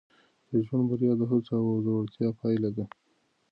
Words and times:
د 0.49 0.51
ژوند 0.65 0.85
بریا 0.89 1.13
د 1.17 1.21
هڅو 1.31 1.57
او 1.69 1.81
زړورتیا 1.85 2.29
پایله 2.39 2.69
ده. 2.77 2.85